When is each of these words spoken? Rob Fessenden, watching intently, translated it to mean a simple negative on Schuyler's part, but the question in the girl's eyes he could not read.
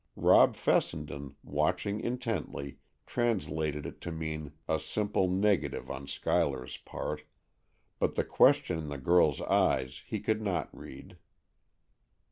Rob 0.15 0.55
Fessenden, 0.55 1.35
watching 1.43 1.99
intently, 1.99 2.79
translated 3.05 3.85
it 3.85 4.01
to 4.01 4.11
mean 4.11 4.51
a 4.67 4.79
simple 4.79 5.29
negative 5.29 5.91
on 5.91 6.07
Schuyler's 6.07 6.77
part, 6.77 7.21
but 7.99 8.15
the 8.15 8.25
question 8.25 8.79
in 8.79 8.89
the 8.89 8.97
girl's 8.97 9.41
eyes 9.41 10.01
he 10.07 10.19
could 10.19 10.41
not 10.41 10.75
read. 10.75 11.19